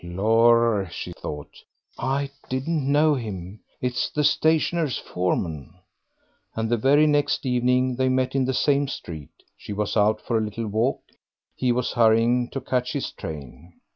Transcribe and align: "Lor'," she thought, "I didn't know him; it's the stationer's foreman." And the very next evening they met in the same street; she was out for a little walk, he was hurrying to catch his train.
"Lor'," 0.03 0.89
she 0.91 1.13
thought, 1.13 1.63
"I 1.99 2.31
didn't 2.49 2.91
know 2.91 3.13
him; 3.13 3.59
it's 3.81 4.09
the 4.09 4.23
stationer's 4.23 4.97
foreman." 4.97 5.75
And 6.55 6.71
the 6.71 6.77
very 6.77 7.05
next 7.05 7.45
evening 7.45 7.97
they 7.97 8.09
met 8.09 8.33
in 8.33 8.45
the 8.45 8.53
same 8.55 8.87
street; 8.87 9.43
she 9.55 9.73
was 9.73 9.95
out 9.95 10.19
for 10.19 10.39
a 10.39 10.43
little 10.43 10.65
walk, 10.65 11.03
he 11.55 11.71
was 11.71 11.91
hurrying 11.91 12.49
to 12.49 12.61
catch 12.61 12.93
his 12.93 13.11
train. 13.11 13.79